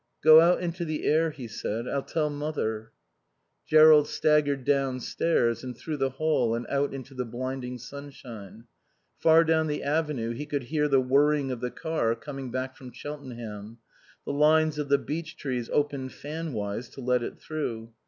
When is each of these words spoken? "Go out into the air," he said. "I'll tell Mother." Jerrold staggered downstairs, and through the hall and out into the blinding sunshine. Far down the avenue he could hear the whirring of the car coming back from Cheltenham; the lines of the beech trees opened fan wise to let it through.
"Go 0.23 0.41
out 0.41 0.61
into 0.63 0.83
the 0.83 1.05
air," 1.05 1.29
he 1.29 1.47
said. 1.47 1.87
"I'll 1.87 2.01
tell 2.01 2.31
Mother." 2.31 2.91
Jerrold 3.67 4.07
staggered 4.07 4.65
downstairs, 4.65 5.63
and 5.63 5.77
through 5.77 5.97
the 5.97 6.09
hall 6.09 6.55
and 6.55 6.65
out 6.69 6.91
into 6.91 7.13
the 7.13 7.23
blinding 7.23 7.77
sunshine. 7.77 8.63
Far 9.19 9.43
down 9.43 9.67
the 9.67 9.83
avenue 9.83 10.31
he 10.33 10.47
could 10.47 10.63
hear 10.63 10.87
the 10.87 10.99
whirring 10.99 11.51
of 11.51 11.61
the 11.61 11.69
car 11.69 12.15
coming 12.15 12.49
back 12.49 12.75
from 12.75 12.91
Cheltenham; 12.91 13.77
the 14.25 14.33
lines 14.33 14.79
of 14.79 14.89
the 14.89 14.97
beech 14.97 15.37
trees 15.37 15.69
opened 15.71 16.13
fan 16.13 16.53
wise 16.53 16.89
to 16.89 17.01
let 17.01 17.21
it 17.21 17.39
through. 17.39 17.93